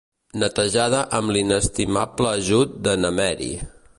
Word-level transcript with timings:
Netejada 0.43 1.01
amb 1.17 1.33
l'inestimable 1.35 2.33
ajut 2.39 2.75
de 2.87 2.99
na 3.05 3.15
Meri. 3.21 3.55